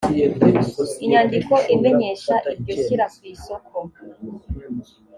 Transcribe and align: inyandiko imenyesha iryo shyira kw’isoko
inyandiko 1.03 1.53
imenyesha 1.73 2.33
iryo 2.51 2.73
shyira 2.83 3.05
kw’isoko 3.13 3.77